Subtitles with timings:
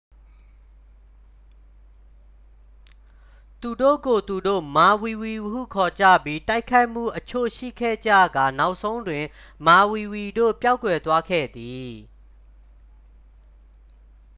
[3.61, 9.23] သူတို့ကိုယ် သူတို့ မာဝီဝီဟု ခေါ်ကြပြီး တိုက်ခိုက်မှုအချို့ရှိခဲ့ကြကာ နောက်ဆုံးတွင်
[9.65, 11.91] မာဝီဝီတို့ ပျောက်ကွယ်သွားခဲ့သည်